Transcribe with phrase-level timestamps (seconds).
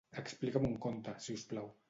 [0.19, 1.71] Explica'm un conte, si us plau.